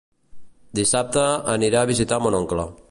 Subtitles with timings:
[0.79, 1.27] Dissabte
[1.59, 2.69] anirà a visitar mon oncle.